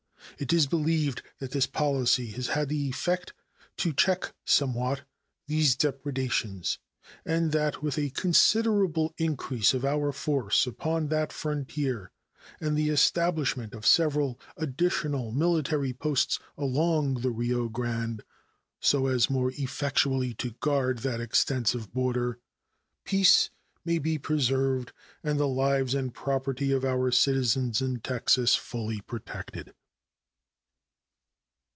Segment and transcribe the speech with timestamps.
[0.39, 3.31] It is believed that this policy has had the effect
[3.77, 5.03] to check somewhat
[5.45, 6.79] these depredations,
[7.23, 12.09] and that with a considerable increase of our force upon that frontier
[12.59, 18.23] and the establishment of several additional military posts along the Rio Grande,
[18.79, 22.39] so as more effectually to guard that extensive border,
[23.05, 23.51] peace
[23.85, 24.91] may be preserved
[25.23, 29.75] and the lives and property of our citizens in Texas fully protected.